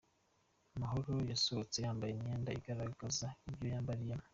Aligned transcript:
Mahoro 0.81 1.13
yasohotse 1.31 1.77
yambaye 1.85 2.11
imyenda 2.13 2.49
igaragaza 2.59 3.27
ibyo 3.49 3.65
yambariyeho 3.73 4.25